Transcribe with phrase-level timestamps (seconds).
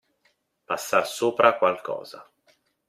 [0.65, 2.25] Passar sopra a qualcosa.